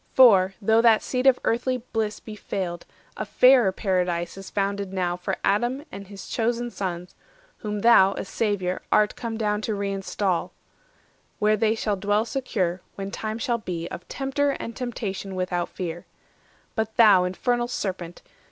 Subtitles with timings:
[0.15, 5.15] For, though that seat of earthly bliss be failed, A fairer Paradise is founded now
[5.15, 7.13] For Adam and his chosen sons,
[7.57, 10.49] whom thou, A Saviour, art come down to reinstall;
[11.37, 16.07] Where they shall dwell secure, when time shall be, Of tempter and temptation without fear.
[16.73, 18.23] But thou, Infernal Serpent!